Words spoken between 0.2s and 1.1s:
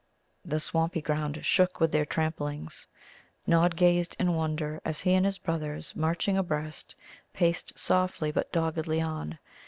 The swampy